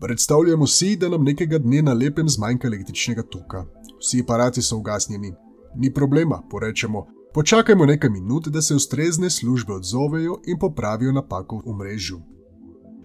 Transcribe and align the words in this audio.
Predstavljamo 0.00 0.66
si, 0.66 0.96
da 0.96 1.08
nam 1.08 1.24
nekega 1.24 1.58
dne 1.58 1.82
na 1.82 1.92
lepem 1.92 2.28
zmanjka 2.28 2.68
električnega 2.68 3.22
toka. 3.22 3.64
Vsi 4.00 4.20
aparati 4.22 4.62
so 4.62 4.76
ugasnjeni. 4.76 5.32
Ni 5.76 5.94
problema, 5.94 6.42
porečemo. 6.50 7.06
Počakajmo 7.34 7.86
nekaj 7.86 8.10
minut, 8.10 8.48
da 8.48 8.62
se 8.62 8.74
ustrezne 8.74 9.30
službe 9.30 9.72
odzovejo 9.72 10.40
in 10.46 10.58
popravijo 10.58 11.12
napako 11.12 11.62
v 11.66 11.74
mrežju. 11.78 12.20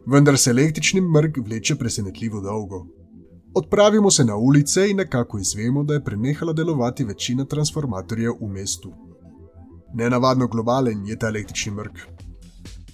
Vendar 0.06 0.38
se 0.38 0.50
električni 0.50 1.02
mrk 1.02 1.38
vleče 1.46 1.76
presenetljivo 1.76 2.42
dolgo. 2.42 2.86
Odpravimo 3.56 4.12
se 4.12 4.26
na 4.26 4.36
ulice 4.36 4.90
in 4.90 4.98
nekako 4.98 5.40
izvemo, 5.40 5.84
da 5.84 5.94
je 5.94 6.04
prenehala 6.04 6.54
delovati 6.54 7.04
večina 7.04 7.46
transformatorjev 7.46 8.34
v 8.42 8.48
mestu. 8.48 8.94
Nenavadno 9.94 10.48
globalen 10.48 11.06
je 11.08 11.20
ta 11.20 11.28
električni 11.28 11.72
mrk. 11.72 12.00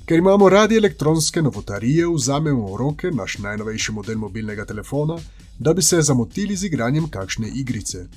Ker 0.09 0.17
imamo 0.17 0.49
radi 0.49 0.77
elektronske 0.77 1.41
novotarije, 1.41 2.07
vzamemo 2.09 2.71
v 2.71 2.77
roke 2.77 3.11
naš 3.11 3.35
najnovejši 3.37 3.91
model 3.91 4.17
mobilnega 4.17 4.65
telefona, 4.65 5.17
da 5.59 5.73
bi 5.73 5.81
se 5.81 6.01
zamotili 6.01 6.55
z 6.55 6.65
igranjem 6.65 7.05
kakšne 7.09 7.51
igrice. 7.55 8.07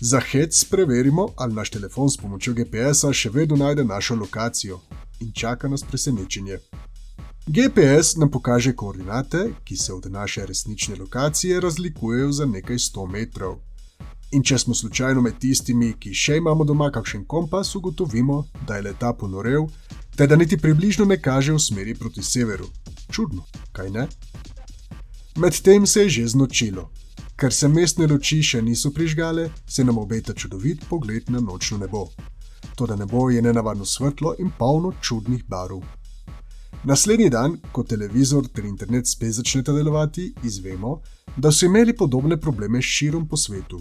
Za 0.00 0.20
hec 0.20 0.64
preverimo, 0.64 1.28
ali 1.36 1.54
naš 1.54 1.70
telefon 1.70 2.08
s 2.08 2.16
pomočjo 2.16 2.54
GPS-a 2.54 3.12
še 3.12 3.30
vedno 3.30 3.56
najde 3.56 3.84
našo 3.84 4.16
lokacijo 4.16 4.80
in 5.20 5.32
čaka 5.32 5.68
nas 5.68 5.84
presenečenje. 5.84 6.58
GPS 7.46 8.16
nam 8.16 8.30
pokaže 8.30 8.72
koordinate, 8.72 9.50
ki 9.64 9.76
se 9.76 9.92
od 9.92 10.08
naše 10.10 10.46
resnične 10.46 10.96
lokacije 10.96 11.60
razlikujejo 11.60 12.32
za 12.32 12.46
nekaj 12.46 12.78
100 12.78 13.08
metrov. 13.12 13.58
In 14.32 14.42
če 14.42 14.58
smo 14.58 14.74
slučajno 14.74 15.20
med 15.20 15.36
tistimi, 15.38 15.92
ki 16.00 16.14
še 16.14 16.40
imamo 16.40 16.64
doma 16.64 16.88
kakšen 16.90 17.26
kompas, 17.26 17.74
ugotovimo, 17.74 18.44
da 18.66 18.76
je 18.76 18.88
leta 18.88 19.12
ponorel, 19.12 19.66
te 20.20 20.26
da 20.26 20.36
niti 20.36 20.56
približno 20.56 21.04
ne 21.04 21.16
kaže 21.22 21.52
v 21.52 21.58
smeri 21.58 21.94
proti 21.94 22.22
severu. 22.22 22.66
Čudno, 23.12 23.44
kaj 23.72 23.90
ne? 23.90 24.02
Medtem 25.36 25.86
se 25.86 26.02
je 26.02 26.08
že 26.08 26.26
znočilo. 26.28 26.90
Ker 27.36 27.52
se 27.52 27.68
mestne 27.68 28.06
luči 28.06 28.42
še 28.42 28.60
niso 28.62 28.90
prižgale, 28.92 29.46
se 29.66 29.84
nam 29.84 29.98
obeta 29.98 30.34
čudovit 30.34 30.84
pogled 30.90 31.30
na 31.30 31.40
nočno 31.40 31.78
nebo. 31.78 32.10
To, 32.76 32.86
da 32.86 32.96
nebo 32.96 33.30
je 33.30 33.40
nenavadno 33.42 33.84
svetlo 33.84 34.34
in 34.38 34.52
polno 34.58 34.92
čudnih 35.00 35.48
barv. 35.48 35.80
Naslednji 36.84 37.30
dan, 37.30 37.56
ko 37.72 37.82
televizor 37.82 38.44
ter 38.52 38.68
internet 38.68 39.08
spet 39.08 39.32
začneta 39.32 39.72
delovati, 39.72 40.34
izvemo, 40.44 41.00
da 41.36 41.48
so 41.48 41.64
imeli 41.64 41.96
podobne 41.96 42.36
probleme 42.36 42.82
širom 42.82 43.24
po 43.28 43.36
svetu. 43.36 43.80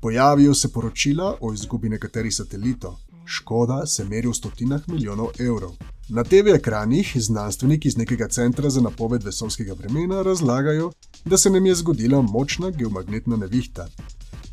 Pojavijo 0.00 0.54
se 0.54 0.72
poročila 0.72 1.38
o 1.40 1.54
izgubi 1.54 1.88
nekaterih 1.88 2.34
satelitov, 2.34 3.00
škoda 3.24 3.86
se 3.86 4.04
meri 4.04 4.28
v 4.28 4.34
stotinah 4.34 4.88
milijonov 4.88 5.28
evrov. 5.38 5.76
Na 6.08 6.24
TV 6.24 6.54
ekranih 6.54 7.12
znanstveniki 7.16 7.88
iz 7.88 7.96
nekega 7.96 8.28
centra 8.28 8.70
za 8.70 8.80
napoved 8.80 9.22
vesolskega 9.24 9.72
vremena 9.72 10.22
razlagajo, 10.22 10.92
da 11.24 11.36
se 11.36 11.50
nam 11.50 11.66
je 11.66 11.74
zgodila 11.74 12.22
močna 12.22 12.70
geomagnetna 12.70 13.36
nevihta. 13.36 13.86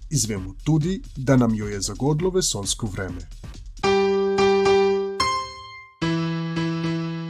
Izvemo 0.10 0.56
tudi, 0.64 1.02
da 1.18 1.38
nam 1.38 1.56
jo 1.56 1.68
je 1.68 1.82
zagodlo 1.82 2.30
vesolsko 2.30 2.88
vreme. 2.88 3.22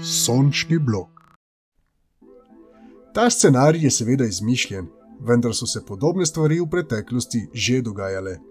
Sončni 0.03 0.79
blok. 0.79 1.09
Ta 3.13 3.29
scenarij 3.29 3.83
je 3.83 3.91
seveda 3.91 4.25
izmišljen, 4.25 4.87
vendar 5.19 5.55
so 5.55 5.65
se 5.65 5.85
podobne 5.85 6.25
stvari 6.25 6.59
v 6.59 6.69
preteklosti 6.69 7.47
že 7.53 7.81
dogajale. 7.81 8.50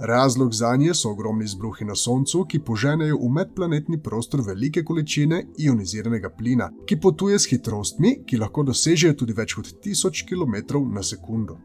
Razlog 0.00 0.54
za 0.54 0.76
nje 0.76 0.94
so 0.94 1.10
ogromni 1.10 1.44
izbruhi 1.44 1.84
na 1.84 1.94
Soncu, 1.94 2.44
ki 2.44 2.58
poženejo 2.58 3.16
v 3.16 3.28
medplanetni 3.28 4.02
prostor 4.02 4.40
velike 4.46 4.84
količine 4.84 5.44
ioniziranega 5.58 6.30
plina, 6.30 6.70
ki 6.86 7.00
potuje 7.00 7.38
s 7.38 7.50
hitrostmi, 7.50 8.22
ki 8.26 8.36
lahko 8.36 8.62
dosežejo 8.62 9.16
tudi 9.18 9.32
več 9.32 9.54
kot 9.58 9.72
1000 9.86 10.22
km 10.28 10.84
na 10.94 11.02
sekundo. 11.02 11.58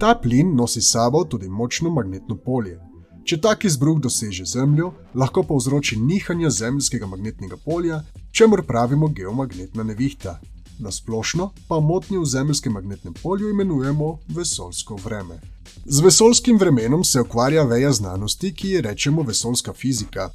Ta 0.00 0.14
plin 0.22 0.56
nosi 0.56 0.80
s 0.82 0.90
sabo 0.92 1.24
tudi 1.24 1.48
močno 1.48 1.90
magnetno 1.90 2.36
polje. 2.36 2.80
Če 3.24 3.40
tak 3.40 3.64
izbruh 3.64 4.00
doseže 4.00 4.44
Zemljo, 4.44 4.92
lahko 5.14 5.42
povzroči 5.42 6.00
nihanja 6.00 6.50
zemljskega 6.50 7.06
magnetnega 7.06 7.56
polja, 7.64 8.00
čemur 8.32 8.62
pravimo 8.62 9.08
geomagnetna 9.08 9.82
nevihta, 9.82 10.38
na 10.78 10.92
splošno 10.92 11.50
pa 11.68 11.80
motnje 11.80 12.18
v 12.18 12.24
zemeljskem 12.24 12.72
magnetnem 12.72 13.14
polju 13.22 13.50
imenujemo 13.50 14.18
vesolsko 14.28 14.96
vreme. 15.04 15.40
Z 15.84 16.00
vesolskim 16.00 16.58
vremenom 16.58 17.04
se 17.04 17.20
ukvarja 17.20 17.62
veja 17.62 17.92
znanosti, 17.92 18.54
ki 18.54 18.68
ji 18.68 18.80
rečemo 18.80 19.22
vesolska 19.22 19.72
fizika. 19.72 20.30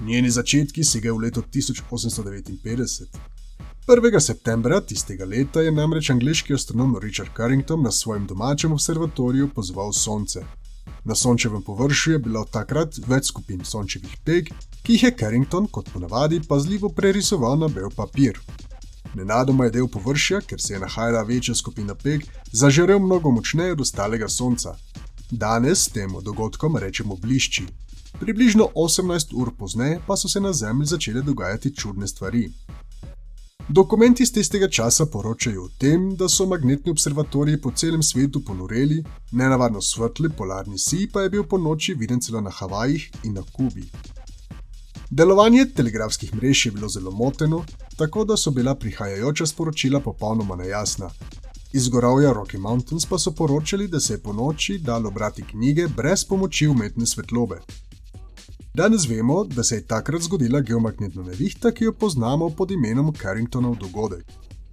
Njeni 0.00 0.30
začetki 0.30 0.84
segajo 0.84 1.16
v 1.16 1.18
leto 1.18 1.42
1859. 1.42 3.06
1. 3.86 4.20
septembra 4.20 4.80
tistega 4.80 5.24
leta 5.24 5.60
je 5.60 5.72
namreč 5.72 6.10
angliški 6.10 6.54
astronom 6.54 6.98
Richard 7.02 7.30
Carrington 7.36 7.82
na 7.82 7.90
svojem 7.92 8.26
domačem 8.26 8.72
observatoriju 8.72 9.48
pozval 9.54 9.92
Sonce. 9.92 10.44
Na 11.04 11.14
sončevem 11.14 11.62
površju 11.62 12.12
je 12.12 12.18
bilo 12.18 12.44
takrat 12.44 12.96
več 13.06 13.28
skupin 13.28 13.64
sončevih 13.64 14.16
peg, 14.24 14.48
ki 14.82 14.92
jih 14.92 15.02
je 15.02 15.10
Carrington, 15.20 15.66
kot 15.66 15.90
ponavadi, 15.92 16.40
pazljivo 16.48 16.88
prerisoval 16.88 17.58
na 17.58 17.68
bel 17.68 17.90
papir. 17.96 18.40
Nenadoma 19.14 19.64
je 19.64 19.70
del 19.70 19.88
površja, 19.88 20.40
ker 20.40 20.60
se 20.60 20.74
je 20.74 20.80
nahajala 20.80 21.22
večja 21.22 21.54
skupina 21.54 21.94
peg, 21.94 22.24
zažarel 22.52 22.98
mnogo 22.98 23.30
močneje 23.30 23.72
od 23.72 23.80
ostalega 23.80 24.28
sonca. 24.28 24.74
Danes 25.30 25.86
temu 25.88 26.20
dogodkom 26.20 26.76
rečemo 26.76 27.16
blišči. 27.16 27.66
Približno 28.20 28.68
18 28.74 29.34
ur 29.34 29.50
pozneje 29.58 30.00
pa 30.06 30.16
so 30.16 30.28
se 30.28 30.40
na 30.40 30.52
Zemlji 30.52 30.86
začele 30.86 31.22
dogajati 31.22 31.74
čudne 31.76 32.08
stvari. 32.08 32.50
Dokumenti 33.68 34.22
iz 34.22 34.32
tistega 34.32 34.68
časa 34.68 35.06
poročajo 35.06 35.62
o 35.64 35.68
tem, 35.78 36.16
da 36.16 36.28
so 36.28 36.46
magnetni 36.46 36.90
observatoriji 36.92 37.60
po 37.60 37.70
celem 37.70 38.02
svetu 38.02 38.44
ponoreli, 38.44 39.04
nenavadno 39.32 39.80
svetli 39.80 40.28
polarni 40.28 40.78
sij 40.78 41.08
pa 41.12 41.20
je 41.20 41.30
bil 41.30 41.44
po 41.44 41.58
noči 41.58 41.94
viden 41.94 42.20
celo 42.20 42.40
na 42.40 42.50
Havajih 42.50 43.10
in 43.24 43.32
na 43.34 43.42
Kubi. 43.52 43.88
Delovanje 45.10 45.66
telegrafskih 45.66 46.34
mrež 46.34 46.66
je 46.66 46.72
bilo 46.72 46.88
zelo 46.88 47.10
moteno, 47.10 47.64
tako 47.96 48.24
da 48.24 48.36
so 48.36 48.50
bila 48.50 48.74
prihajajoča 48.74 49.46
sporočila 49.46 50.00
popolnoma 50.00 50.56
nejasna. 50.56 51.10
Iz 51.72 51.88
gorovja 51.88 52.32
Rocky 52.32 52.58
Mountains 52.58 53.06
pa 53.06 53.18
so 53.18 53.30
poročali, 53.30 53.88
da 53.88 54.00
se 54.00 54.14
je 54.14 54.22
po 54.22 54.32
noči 54.32 54.78
dalo 54.78 55.10
brati 55.10 55.42
knjige 55.42 55.88
brez 55.88 56.24
pomoči 56.24 56.66
umetne 56.66 57.06
svetlobe. 57.06 57.60
Danes 58.74 59.08
vemo, 59.08 59.44
da 59.44 59.62
se 59.62 59.74
je 59.74 59.86
takrat 59.86 60.22
zgodila 60.22 60.60
geomagnetna 60.60 61.22
nevihta, 61.22 61.70
ki 61.70 61.84
jo 61.84 61.92
poznamo 61.92 62.50
pod 62.50 62.70
imenom 62.70 63.14
Carringtonov 63.22 63.76
dogodek. 63.76 64.24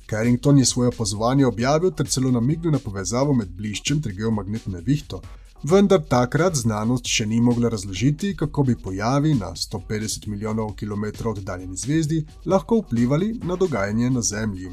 Carrington 0.09 0.59
je 0.59 0.65
svoje 0.65 0.87
opazovanje 0.87 1.45
objavil 1.45 1.91
ter 1.91 2.07
celo 2.07 2.31
namignil 2.31 2.71
na 2.71 2.79
povezavo 2.79 3.33
med 3.33 3.49
bliščem 3.49 4.01
ter 4.01 4.11
geomagnetno 4.11 4.73
nevihto, 4.73 5.21
vendar 5.63 6.01
takrat 6.09 6.55
znanost 6.55 7.05
še 7.05 7.25
ni 7.25 7.41
mogla 7.41 7.69
razložiti, 7.69 8.33
kako 8.37 8.63
bi 8.63 8.75
pojavi 8.75 9.33
na 9.33 9.51
150 9.55 10.27
milijonov 10.27 10.73
km 10.79 11.05
oddaljeni 11.29 11.77
zvezdi 11.77 12.25
lahko 12.45 12.81
vplivali 12.81 13.33
na 13.43 13.55
dogajanje 13.55 14.09
na 14.09 14.21
Zemlji. 14.21 14.71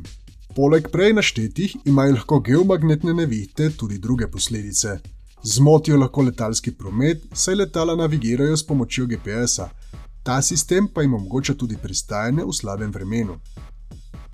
Poleg 0.56 0.88
prej 0.92 1.12
naštetih 1.12 1.76
imajo 1.84 2.14
lahko 2.14 2.40
geomagnetne 2.40 3.14
nevihte 3.14 3.70
tudi 3.70 3.98
druge 3.98 4.30
posledice. 4.30 4.98
Zmotijo 5.42 5.96
lahko 5.96 6.22
letalski 6.22 6.72
promet, 6.74 7.22
saj 7.32 7.54
letala 7.54 7.96
navigirajo 7.96 8.56
s 8.56 8.66
pomočjo 8.66 9.06
GPS-a. 9.06 9.68
Ta 10.22 10.42
sistem 10.42 10.88
pa 10.94 11.02
jim 11.02 11.14
omogoča 11.14 11.54
tudi 11.54 11.76
pristajanje 11.82 12.44
v 12.44 12.52
slabem 12.52 12.90
vremenu. 12.90 13.38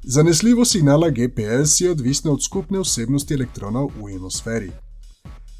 Zanesljivost 0.02 0.72
signala 0.72 1.10
GPS 1.10 1.80
je 1.80 1.90
odvisna 1.90 2.32
od 2.32 2.42
skupne 2.44 2.80
vsebnosti 2.80 3.34
elektronov 3.34 3.90
v 3.96 4.10
ionosferi. 4.12 4.72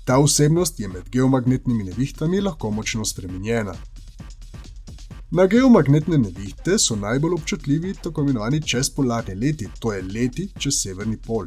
Ta 0.05 0.19
vsebnost 0.21 0.81
je 0.81 0.89
med 0.89 1.09
geomagnetnimi 1.11 1.85
nevihtami 1.85 2.41
lahko 2.41 2.71
močno 2.71 3.05
spremenjena. 3.05 3.75
Na 5.31 5.47
geomagnetne 5.47 6.19
nevihte 6.19 6.77
so 6.79 6.97
najbolj 6.97 7.33
občutljivi 7.35 7.95
tako 8.03 8.23
imenovani 8.23 8.61
čezpolarni 8.63 9.35
leti, 9.35 9.69
to 9.81 9.93
je 9.93 10.03
leti 10.03 10.49
čez 10.59 10.83
severni 10.83 11.17
pol. 11.17 11.47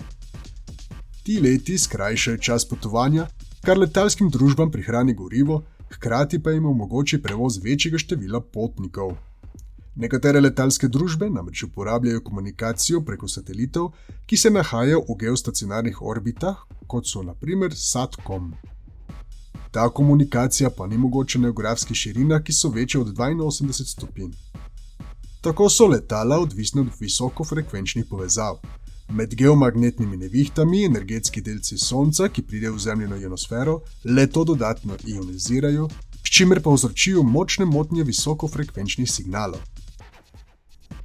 Ti 1.24 1.40
leti 1.42 1.78
skrajšajo 1.78 2.38
čas 2.38 2.66
potovanja, 2.70 3.28
kar 3.66 3.78
letalskim 3.78 4.30
družbam 4.30 4.72
prihrani 4.72 5.14
gorivo, 5.14 5.62
hkrati 5.94 6.44
pa 6.44 6.52
jim 6.52 6.66
omogoči 6.66 7.22
prevoz 7.22 7.62
večjega 7.64 7.98
števila 7.98 8.42
potnikov. 8.42 9.14
Nekatere 9.98 10.38
letalske 10.44 10.88
družbe 10.94 11.26
namreč 11.34 11.64
uporabljajo 11.66 12.22
komunikacijo 12.22 13.00
preko 13.02 13.28
satelitov, 13.28 13.88
ki 14.30 14.38
se 14.38 14.50
nahajajo 14.54 15.00
v 15.08 15.16
geostacionarnih 15.24 16.02
orbitah, 16.02 16.60
kot 16.88 17.08
so 17.10 17.24
naprimer 17.26 17.74
SATCOM. 17.74 18.52
Ta 19.72 19.88
komunikacija 19.90 20.70
pa 20.70 20.86
ni 20.88 20.98
mogoča 20.98 21.40
na 21.40 21.50
geografskih 21.50 21.98
širinah, 21.98 22.44
ki 22.44 22.54
so 22.54 22.70
večje 22.70 23.02
od 23.02 23.08
82 23.18 23.86
stopinj. 23.94 24.36
Tako 25.42 25.70
so 25.70 25.88
letala 25.88 26.38
odvisna 26.40 26.82
od 26.82 26.94
visokofrekvenčnih 27.00 28.06
povezav. 28.10 28.60
Med 29.10 29.34
geomagnetnimi 29.36 30.18
nevihtami 30.18 30.84
energetski 30.86 31.42
delci 31.42 31.78
Sonca, 31.78 32.30
ki 32.30 32.44
pridejo 32.44 32.76
v 32.76 32.84
zemljino 32.86 33.18
ionosfero, 33.18 33.80
le 34.04 34.28
to 34.28 34.44
dodatno 34.44 34.98
ionizirajo, 35.08 35.90
s 36.24 36.30
čimer 36.30 36.62
povzročijo 36.62 37.24
močne 37.24 37.66
motnje 37.66 38.04
visokofrekvenčnih 38.04 39.12
signalov. 39.12 39.77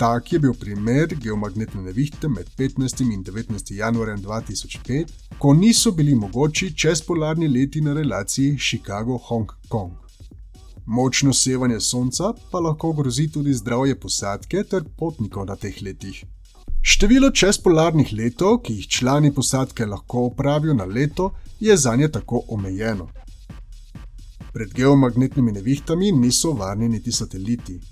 Tak 0.02 0.32
je 0.32 0.38
bil 0.38 0.54
primer 0.58 1.12
geomagnetne 1.14 1.82
nevihte 1.82 2.28
med 2.28 2.48
15. 2.58 3.02
in 3.14 3.24
19. 3.24 3.74
januarjem 3.74 4.22
2005, 4.22 5.12
ko 5.38 5.52
niso 5.54 5.92
bili 5.92 6.14
mogoči 6.14 6.72
čezpolarni 6.76 7.48
leti 7.48 7.80
na 7.80 7.92
relaciji 7.94 8.56
Chicago-Hong 8.58 9.46
Kong. 9.68 9.92
Močno 10.86 11.32
sevanje 11.32 11.80
sonca 11.80 12.32
pa 12.50 12.60
lahko 12.60 12.92
grozi 12.92 13.28
tudi 13.28 13.54
zdravje 13.54 14.00
posadke 14.00 14.64
ter 14.64 14.82
potnikov 14.98 15.46
na 15.46 15.56
teh 15.56 15.78
letih. 15.82 16.24
Število 16.82 17.30
čezpolarnih 17.30 18.12
letov, 18.12 18.58
ki 18.66 18.80
jih 18.80 18.88
člani 18.88 19.30
posadke 19.34 19.86
lahko 19.86 20.26
opravijo 20.32 20.74
na 20.74 20.84
leto, 20.84 21.30
je 21.60 21.76
za 21.76 21.94
nje 21.96 22.08
tako 22.08 22.42
omejeno. 22.48 23.08
Pred 24.52 24.74
geomagnetnimi 24.74 25.52
nevihtami 25.52 26.12
niso 26.12 26.52
varni 26.52 26.88
niti 26.88 27.12
sateliti. 27.12 27.91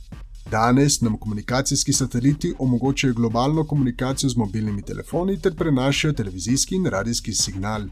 Danes 0.51 1.01
nam 1.01 1.19
komunikacijski 1.19 1.93
sateliti 1.93 2.55
omogočajo 2.59 3.15
globalno 3.15 3.65
komunikacijo 3.65 4.31
z 4.31 4.37
mobilnimi 4.37 4.83
telefoni 4.83 5.41
ter 5.41 5.55
prenašajo 5.57 6.13
televizijski 6.13 6.75
in 6.75 6.87
radijski 6.87 7.33
signal. 7.33 7.83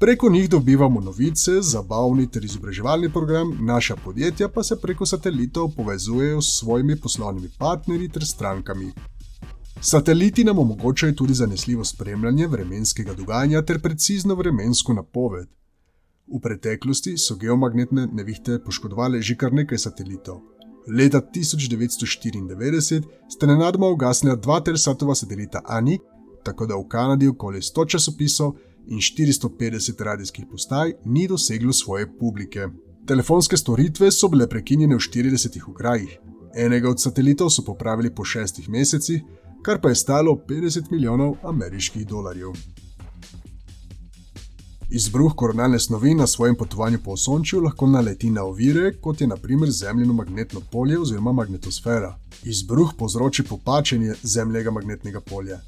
Preko 0.00 0.30
njih 0.30 0.50
dobivamo 0.50 1.00
novice, 1.00 1.50
zabavni 1.60 2.30
ter 2.30 2.44
izobraževalni 2.44 3.12
program, 3.12 3.58
naša 3.60 3.96
podjetja 3.96 4.48
pa 4.48 4.62
se 4.62 4.80
preko 4.80 5.06
satelitov 5.06 5.70
povezujejo 5.76 6.42
s 6.42 6.58
svojimi 6.58 7.00
poslovnimi 7.00 7.48
partnerji 7.58 8.08
ter 8.08 8.26
strankami. 8.26 8.92
Sateliti 9.80 10.44
nam 10.44 10.58
omogočajo 10.58 11.12
tudi 11.12 11.34
zanesljivo 11.34 11.84
spremljanje 11.84 12.46
vremenskega 12.46 13.14
dogajanja 13.14 13.62
ter 13.62 13.80
precizno 13.80 14.34
vremensko 14.34 14.92
napoved. 14.92 15.48
V 16.26 16.40
preteklosti 16.42 17.18
so 17.18 17.36
geomagnetne 17.36 18.06
nevihte 18.06 18.58
poškodovali 18.64 19.22
že 19.22 19.36
kar 19.36 19.52
nekaj 19.52 19.78
satelitov. 19.78 20.51
Leta 20.86 21.20
1994 21.20 23.02
sta 23.28 23.46
nenadoma 23.46 23.88
ugasnila 23.88 24.36
dva 24.36 24.60
tersatova 24.60 25.14
satelita 25.14 25.60
Ani, 25.64 25.98
tako 26.44 26.66
da 26.66 26.76
v 26.76 26.88
Kanadi 26.88 27.28
okoli 27.28 27.60
100 27.60 27.88
časopisov 27.88 28.56
in 28.88 28.98
450 28.98 30.02
radijskih 30.02 30.46
postaj 30.50 30.92
ni 31.04 31.28
doseglo 31.28 31.72
svoje 31.72 32.18
publike. 32.18 32.68
Telefonske 33.06 33.56
storitve 33.56 34.10
so 34.10 34.28
bile 34.28 34.48
prekinjene 34.48 34.94
v 34.94 34.98
40 34.98 35.70
okrajih. 35.70 36.18
Enega 36.54 36.90
od 36.90 37.00
satelitov 37.00 37.50
so 37.50 37.62
popravili 37.64 38.14
po 38.14 38.24
šestih 38.24 38.68
mesecih, 38.68 39.22
kar 39.62 39.80
pa 39.80 39.88
je 39.88 39.94
stalo 39.94 40.34
50 40.48 40.90
milijonov 40.90 41.36
ameriških 41.42 42.06
dolarjev. 42.06 42.52
Izbruh 44.94 45.32
koronalne 45.36 45.78
snovi 45.78 46.14
na 46.14 46.26
svojem 46.26 46.56
potovanju 46.56 46.98
po 47.04 47.10
Osončju 47.10 47.60
lahko 47.60 47.86
naleti 47.86 48.30
na 48.30 48.42
ovire, 48.44 48.92
kot 49.00 49.20
je 49.20 49.26
naprimer 49.26 49.70
zemljino 49.70 50.12
magnetno 50.12 50.60
polje 50.72 50.98
oziroma 51.00 51.32
magnetosfera. 51.32 52.18
Izbruh 52.42 52.92
povzroči 52.98 53.42
popačenje 53.42 54.14
zemljega 54.22 54.70
magnetnega 54.70 55.20
polja. 55.20 55.60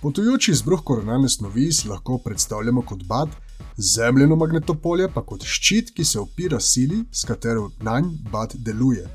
Potujoči 0.00 0.50
izbruh 0.50 0.82
koronalne 0.84 1.28
snovi 1.28 1.72
si 1.72 1.88
lahko 1.88 2.18
predstavljamo 2.18 2.82
kot 2.82 3.04
bad, 3.04 3.28
zemljino 3.76 4.36
magnetno 4.36 4.74
polje 4.74 5.08
pa 5.14 5.22
kot 5.22 5.44
ščit, 5.44 5.94
ki 5.94 6.04
se 6.04 6.18
opira 6.18 6.60
sili, 6.60 7.04
s 7.12 7.24
katero 7.24 7.70
nanj 7.80 8.10
bad 8.32 8.54
deluje. 8.54 9.06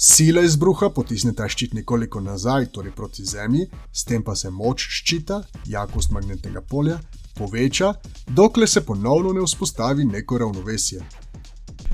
Sila 0.00 0.44
izbruha 0.46 0.92
potisne 0.94 1.32
ta 1.34 1.48
ščit 1.48 1.72
nekoliko 1.74 2.20
nazaj, 2.20 2.68
torej 2.70 2.92
proti 2.94 3.24
Zemlji, 3.24 3.66
s 3.92 4.04
tem 4.04 4.22
pa 4.22 4.36
se 4.38 4.50
moč 4.50 4.84
ščita, 5.00 5.42
jakost 5.66 6.14
magnetnega 6.14 6.62
polja, 6.70 7.00
poveča, 7.38 7.94
dokler 8.26 8.68
se 8.68 8.80
ponovno 8.80 9.32
ne 9.32 9.46
vzpostavi 9.46 10.04
neko 10.04 10.38
ravnovesje. 10.38 11.02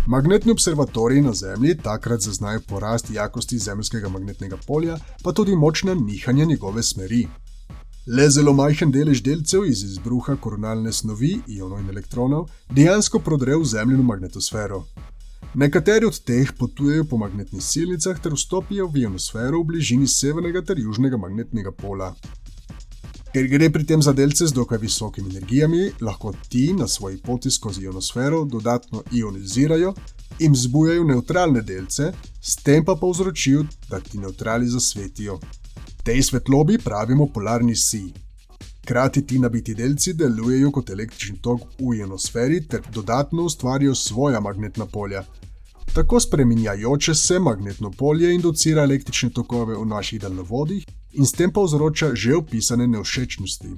Magnetni 0.07 0.53
observatoriji 0.53 1.23
na 1.23 1.33
Zemlji 1.33 1.79
takrat 1.83 2.21
zaznajo 2.21 2.61
porast 2.69 3.11
jakosti 3.11 3.59
zemljskega 3.59 4.09
magnetnega 4.09 4.57
polja, 4.67 4.99
pa 5.23 5.33
tudi 5.33 5.57
močna 5.57 5.95
nihanja 5.95 6.45
njegove 6.45 6.83
smeri. 6.83 7.27
Le 8.07 8.29
zelo 8.31 8.53
majhen 8.53 8.91
delež 8.93 9.23
delcev 9.25 9.65
iz 9.65 9.83
izbruha 9.83 10.37
koronalne 10.37 10.93
snovi, 10.93 11.39
ionov 11.49 11.81
in 11.81 11.89
elektronov, 11.89 12.51
dejansko 12.69 13.19
prodre 13.19 13.57
v 13.57 13.65
zemljino 13.65 14.03
magnetosfero. 14.03 14.83
Nekateri 15.55 16.07
od 16.07 16.19
teh 16.25 16.53
potujejo 16.59 17.05
po 17.05 17.17
magnetnih 17.17 17.65
silnicah 17.65 18.21
ter 18.21 18.35
vstopijo 18.37 18.87
v 18.87 19.07
ionosfero 19.07 19.63
v 19.63 19.71
bližini 19.73 20.07
severnega 20.07 20.61
ter 20.63 20.79
južnega 20.79 21.17
magnetnega 21.17 21.73
pola. 21.73 22.13
Ker 23.35 23.49
gre 23.51 23.67
pri 23.67 23.83
tem 23.83 24.03
za 24.03 24.13
delce 24.15 24.47
z 24.47 24.55
dokaj 24.55 24.79
visokimi 24.79 25.33
energijami, 25.33 25.89
lahko 26.07 26.31
ti 26.49 26.69
na 26.73 26.87
svoji 26.89 27.17
poti 27.19 27.51
skozi 27.51 27.83
ionosfero 27.83 28.45
dodatno 28.45 29.03
ionizirajo 29.13 29.91
in 30.39 30.55
zbujajo 30.55 31.05
neutralne 31.05 31.63
delce, 31.63 32.13
s 32.41 32.55
tem 32.63 32.85
pa 32.85 32.95
povzročijo, 32.95 33.65
da 33.91 34.01
ti 34.01 34.23
neutrali 34.23 34.71
zasvetijo. 34.71 35.41
Tej 36.05 36.23
svetlobi 36.23 36.79
pravimo 36.79 37.27
polarni 37.27 37.75
si. 37.77 38.05
Hkrati 38.85 39.27
ti 39.27 39.39
nabiti 39.39 39.75
delci 39.75 40.15
delujejo 40.15 40.71
kot 40.71 40.91
električni 40.91 41.41
tok 41.43 41.61
v 41.81 41.99
ionosferi 41.99 42.63
ter 42.69 42.87
dodatno 42.95 43.51
ustvarjajo 43.51 43.95
svoja 43.95 44.41
magnetna 44.41 44.87
polja. 44.87 45.25
Tako 45.95 46.21
spreminjajoče 46.21 47.15
se 47.15 47.39
magnetno 47.39 47.91
polje 47.91 48.35
inducira 48.35 48.83
električne 48.83 49.31
tokove 49.31 49.75
v 49.75 49.87
naših 49.87 50.21
daljnovodih 50.21 50.87
in 51.15 51.27
s 51.27 51.33
tem 51.33 51.53
povzroča 51.53 52.15
že 52.15 52.37
opisane 52.37 52.87
nevšečnosti. 52.87 53.71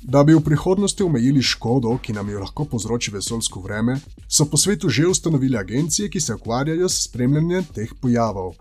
Da 0.00 0.24
bi 0.24 0.34
v 0.34 0.40
prihodnosti 0.40 1.02
omejili 1.02 1.42
škodo, 1.42 1.98
ki 2.02 2.12
nam 2.12 2.30
jo 2.30 2.40
lahko 2.40 2.64
povzroči 2.64 3.10
vesoljsko 3.10 3.60
vreme, 3.60 4.00
so 4.28 4.44
po 4.44 4.56
svetu 4.56 4.88
že 4.88 5.06
ustanovili 5.06 5.58
agencije, 5.58 6.08
ki 6.08 6.20
se 6.20 6.34
ukvarjajo 6.34 6.88
s 6.88 7.04
spremljanjem 7.04 7.64
teh 7.74 7.92
pojavov. 8.00 8.54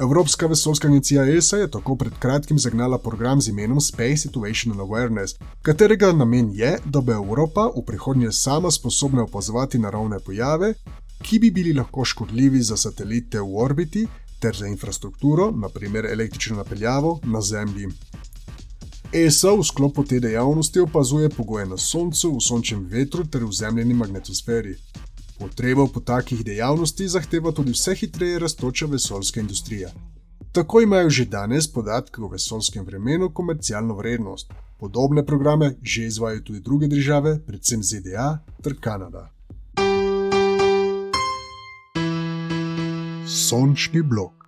Evropska 0.00 0.46
vesoljska 0.46 0.88
agencija 0.88 1.24
ESA 1.36 1.56
je 1.56 1.70
tako 1.70 1.96
pred 1.96 2.12
kratkim 2.18 2.58
zagnala 2.58 2.98
program 2.98 3.40
z 3.40 3.48
imenom 3.48 3.80
Space 3.80 4.16
Situational 4.16 4.86
Awareness, 4.86 5.34
katerega 5.62 6.12
namen 6.12 6.50
je, 6.54 6.78
da 6.84 7.00
bo 7.00 7.12
Evropa 7.12 7.66
v 7.76 7.82
prihodnje 7.86 8.32
sama 8.32 8.70
sposobna 8.70 9.22
opazovati 9.22 9.78
naravne 9.78 10.20
pojave, 10.20 10.74
ki 11.22 11.38
bi 11.38 11.50
bili 11.50 11.72
lahko 11.72 12.04
škodljivi 12.04 12.62
za 12.62 12.76
satelite 12.76 13.40
v 13.40 13.56
orbiti 13.56 14.06
ter 14.40 14.56
za 14.56 14.66
infrastrukturo, 14.66 15.50
naprimer 15.50 16.06
električno 16.06 16.56
napeljavo 16.56 17.20
na 17.24 17.40
Zemlji. 17.40 17.88
ESA 19.12 19.54
v 19.56 19.64
sklopu 19.64 20.04
te 20.04 20.20
dejavnosti 20.20 20.80
opazuje 20.80 21.28
pogoje 21.28 21.66
na 21.66 21.76
Soncu, 21.76 22.34
v 22.36 22.40
sončnem 22.44 22.84
vetru 22.84 23.24
ter 23.24 23.44
v 23.44 23.52
zemljeni 23.52 23.94
magnetosferi. 23.94 24.74
Potrebo 25.38 25.86
po 25.86 26.00
takih 26.00 26.44
dejavnostih 26.44 27.08
zahteva 27.08 27.52
tudi 27.52 27.72
vse 27.72 27.94
hitreje 27.94 28.38
raztoča 28.38 28.86
vesoljska 28.86 29.40
industrija. 29.40 29.90
Tako 30.52 30.80
imajo 30.80 31.10
že 31.10 31.24
danes 31.24 31.72
podatke 31.72 32.20
o 32.20 32.28
vesoljskem 32.28 32.84
vremenu 32.84 33.30
komercialno 33.30 33.94
vrednost. 33.94 34.52
Podobne 34.78 35.26
programe 35.26 35.74
že 35.82 36.04
izvajo 36.04 36.40
tudi 36.40 36.60
druge 36.60 36.86
države, 36.86 37.38
predvsem 37.46 37.82
ZDA 37.82 38.38
ter 38.62 38.74
Kanada. 38.80 39.37
Sončni 43.28 44.00
blok. 44.00 44.47